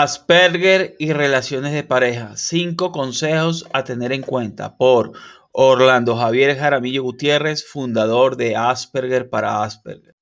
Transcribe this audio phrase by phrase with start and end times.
[0.00, 2.36] Asperger y relaciones de pareja.
[2.36, 5.10] Cinco consejos a tener en cuenta por
[5.50, 10.14] Orlando Javier Jaramillo Gutiérrez, fundador de Asperger para Asperger.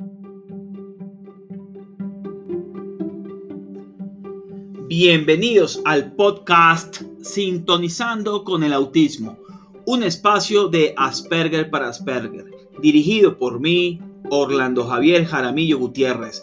[4.89, 9.39] Bienvenidos al podcast Sintonizando con el Autismo,
[9.85, 12.47] un espacio de Asperger para Asperger,
[12.81, 14.01] dirigido por mí,
[14.31, 16.43] Orlando Javier Jaramillo Gutiérrez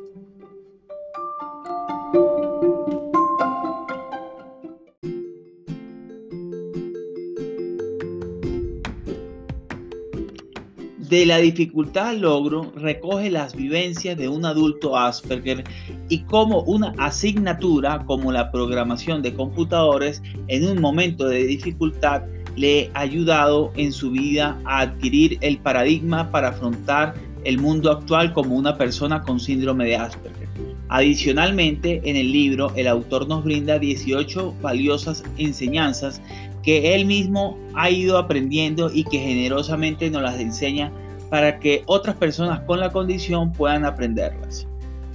[11.11, 15.65] De la dificultad al logro recoge las vivencias de un adulto Asperger
[16.07, 22.21] y cómo una asignatura como la programación de computadores en un momento de dificultad
[22.55, 28.31] le ha ayudado en su vida a adquirir el paradigma para afrontar el mundo actual
[28.31, 30.47] como una persona con síndrome de Asperger.
[30.87, 36.21] Adicionalmente, en el libro el autor nos brinda 18 valiosas enseñanzas
[36.63, 40.91] que él mismo ha ido aprendiendo y que generosamente nos las enseña
[41.29, 44.67] para que otras personas con la condición puedan aprenderlas.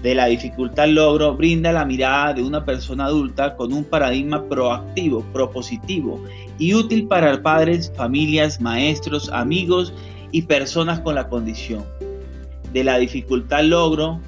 [0.03, 5.23] De la dificultad logro brinda la mirada de una persona adulta con un paradigma proactivo,
[5.33, 6.23] propositivo
[6.59, 9.93] y útil para padres, familias, maestros, amigos
[10.33, 11.85] y personas con la condición.
[12.73, 14.21] De la dificultad logro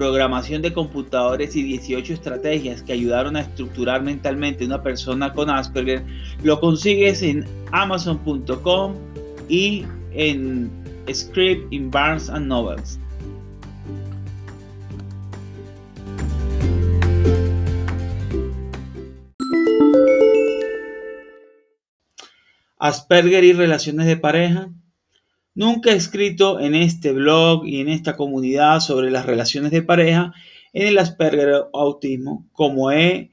[0.00, 6.02] programación de computadores y 18 estrategias que ayudaron a estructurar mentalmente una persona con Asperger,
[6.42, 8.94] lo consigues en amazon.com
[9.50, 10.70] y en
[11.12, 12.98] Script in Barnes and Novels.
[22.78, 24.70] Asperger y relaciones de pareja
[25.54, 30.32] Nunca he escrito en este blog y en esta comunidad sobre las relaciones de pareja
[30.72, 33.32] en el Asperger autismo, como, he,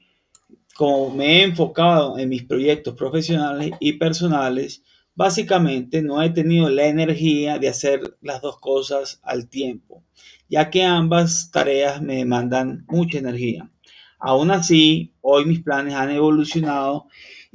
[0.74, 4.82] como me he enfocado en mis proyectos profesionales y personales,
[5.14, 10.02] básicamente no he tenido la energía de hacer las dos cosas al tiempo,
[10.48, 13.70] ya que ambas tareas me demandan mucha energía.
[14.18, 17.06] Aún así, hoy mis planes han evolucionado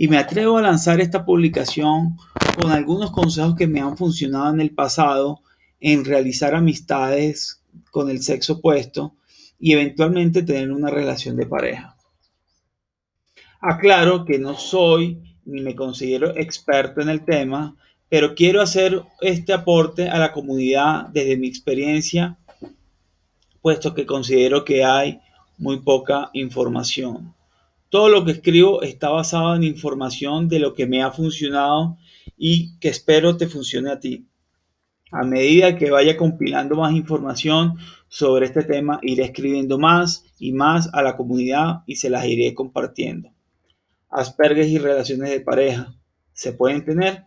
[0.03, 2.17] y me atrevo a lanzar esta publicación
[2.59, 5.39] con algunos consejos que me han funcionado en el pasado
[5.79, 9.15] en realizar amistades con el sexo opuesto
[9.57, 11.95] y eventualmente tener una relación de pareja.
[13.61, 17.77] Aclaro que no soy ni me considero experto en el tema,
[18.09, 22.37] pero quiero hacer este aporte a la comunidad desde mi experiencia,
[23.61, 25.21] puesto que considero que hay
[25.57, 27.33] muy poca información.
[27.93, 31.99] Todo lo que escribo está basado en información de lo que me ha funcionado
[32.35, 34.25] y que espero te funcione a ti.
[35.11, 37.77] A medida que vaya compilando más información
[38.07, 42.55] sobre este tema, iré escribiendo más y más a la comunidad y se las iré
[42.55, 43.29] compartiendo.
[44.09, 45.93] Asperger y relaciones de pareja.
[46.33, 47.25] ¿Se pueden tener?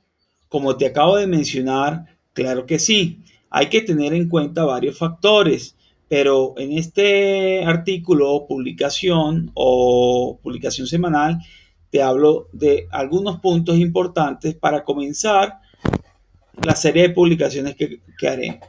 [0.48, 3.22] Como te acabo de mencionar, claro que sí.
[3.50, 5.75] Hay que tener en cuenta varios factores,
[6.08, 11.38] pero en este artículo publicación o publicación semanal
[11.90, 15.60] te hablo de algunos puntos importantes para comenzar
[16.64, 18.60] la serie de publicaciones que, que haré.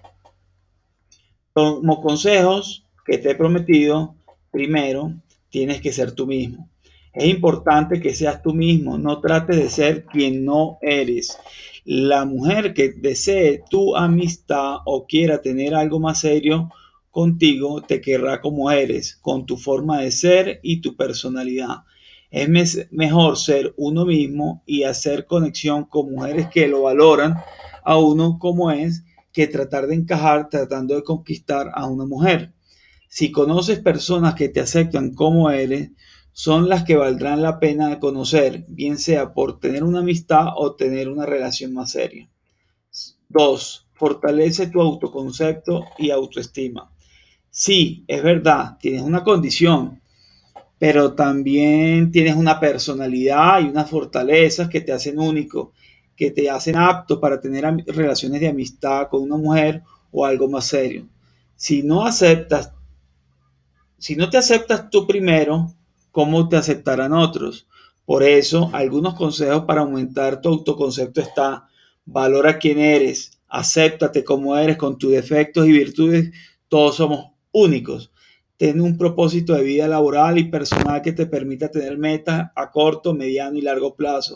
[1.53, 4.15] Como consejos que te he prometido,
[4.51, 5.13] primero,
[5.49, 6.69] tienes que ser tú mismo.
[7.13, 11.37] Es importante que seas tú mismo, no trates de ser quien no eres.
[11.83, 16.69] La mujer que desee tu amistad o quiera tener algo más serio
[17.17, 21.77] contigo, te querrá como eres, con tu forma de ser y tu personalidad.
[22.29, 22.47] Es
[22.91, 27.33] mejor ser uno mismo y hacer conexión con mujeres que lo valoran
[27.83, 32.53] a uno como es que tratar de encajar tratando de conquistar a una mujer.
[33.09, 35.89] Si conoces personas que te aceptan como eres,
[36.33, 40.75] son las que valdrán la pena de conocer, bien sea por tener una amistad o
[40.75, 42.29] tener una relación más seria.
[43.29, 43.87] 2.
[43.95, 46.91] Fortalece tu autoconcepto y autoestima.
[47.59, 49.99] Sí, es verdad, tienes una condición,
[50.77, 55.73] pero también tienes una personalidad y unas fortalezas que te hacen único,
[56.15, 59.81] que te hacen apto para tener relaciones de amistad con una mujer
[60.11, 61.07] o algo más serio.
[61.55, 62.73] Si no aceptas,
[63.97, 65.73] si no te aceptas tú primero,
[66.11, 67.67] ¿cómo te aceptarán otros?
[68.05, 71.67] Por eso, algunos consejos para aumentar tu autoconcepto está,
[72.05, 76.31] valora quién eres, acéptate como eres con tus defectos y virtudes,
[76.69, 78.11] todos somos únicos
[78.57, 83.13] Ten un propósito de vida laboral y personal que te permita tener metas a corto,
[83.13, 84.35] mediano y largo plazo.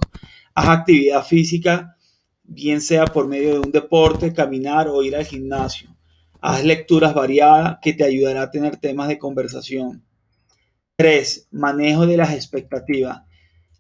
[0.54, 1.98] Haz actividad física,
[2.44, 5.90] bien sea por medio de un deporte, caminar o ir al gimnasio.
[6.40, 10.06] Haz lecturas variadas que te ayudará a tener temas de conversación.
[10.98, 11.48] 3.
[11.50, 13.24] Manejo de las expectativas.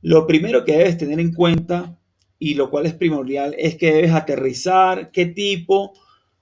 [0.01, 1.99] Lo primero que debes tener en cuenta
[2.39, 5.93] y lo cual es primordial es que debes aterrizar qué tipo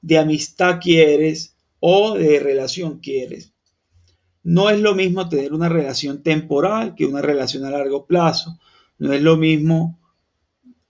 [0.01, 3.53] de amistad quieres o de relación quieres.
[4.43, 8.59] No es lo mismo tener una relación temporal que una relación a largo plazo.
[8.97, 9.99] No es lo mismo,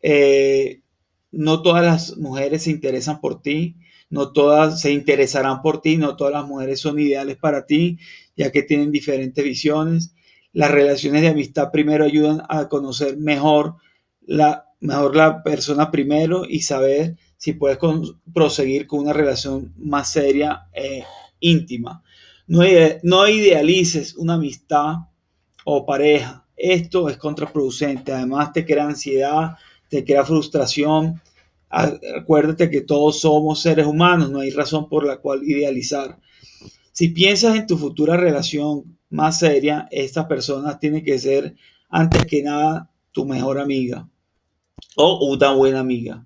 [0.01, 0.81] eh,
[1.31, 3.75] no todas las mujeres se interesan por ti,
[4.09, 7.99] no todas se interesarán por ti, no todas las mujeres son ideales para ti,
[8.35, 10.13] ya que tienen diferentes visiones.
[10.53, 13.75] Las relaciones de amistad primero ayudan a conocer mejor
[14.21, 17.77] la, mejor la persona primero y saber si puedes
[18.33, 21.05] proseguir con una relación más seria, e
[21.39, 22.03] íntima.
[22.47, 22.63] No,
[23.03, 24.97] no idealices una amistad
[25.63, 26.45] o pareja.
[26.57, 28.11] Esto es contraproducente.
[28.11, 29.51] Además te crea ansiedad,
[29.87, 31.21] te crea frustración.
[31.69, 36.19] Acuérdate que todos somos seres humanos, no hay razón por la cual idealizar.
[36.91, 41.55] Si piensas en tu futura relación más seria, esta persona tiene que ser
[41.87, 44.09] antes que nada tu mejor amiga
[44.97, 46.25] o una buena amiga.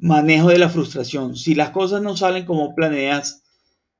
[0.00, 1.36] Manejo de la frustración.
[1.36, 3.42] Si las cosas no salen como planeas,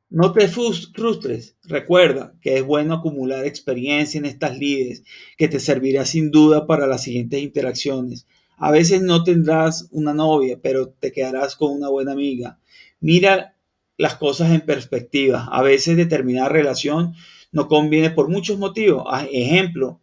[0.09, 1.57] no te frustres.
[1.65, 5.05] Recuerda que es bueno acumular experiencia en estas lides
[5.37, 8.27] que te servirá sin duda para las siguientes interacciones.
[8.57, 12.59] A veces no tendrás una novia, pero te quedarás con una buena amiga.
[13.01, 13.55] Mira
[13.99, 15.49] las cosas en perspectiva.
[15.53, 17.15] A veces determinada relación
[17.53, 19.05] no conviene por muchos motivos.
[19.31, 20.01] Ejemplo,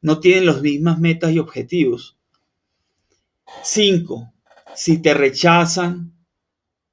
[0.00, 2.16] no tienen las mismas metas y objetivos.
[3.64, 4.32] 5.
[4.74, 6.14] Si te rechazan,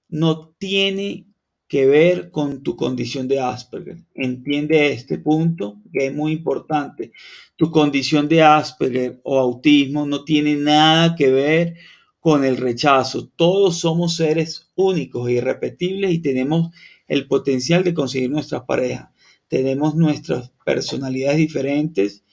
[0.09, 1.27] no tiene
[1.67, 3.97] que ver con tu condición de Asperger.
[4.15, 7.11] Entiende este punto que es muy importante.
[7.55, 11.75] Tu condición de Asperger o autismo no tiene nada que ver
[12.19, 13.29] con el rechazo.
[13.35, 16.71] Todos somos seres únicos e irrepetibles y tenemos
[17.07, 19.09] el potencial de conseguir nuestras parejas.
[19.47, 22.23] Tenemos nuestras personalidades diferentes.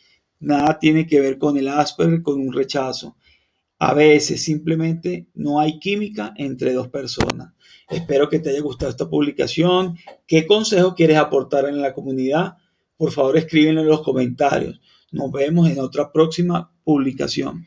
[0.40, 3.16] Nada tiene que ver con el Asperger, con un rechazo.
[3.78, 7.52] A veces simplemente no hay química entre dos personas.
[7.88, 9.96] Espero que te haya gustado esta publicación.
[10.26, 12.56] ¿Qué consejo quieres aportar en la comunidad?
[12.96, 14.80] Por favor, escríbenlo en los comentarios.
[15.12, 17.66] Nos vemos en otra próxima publicación.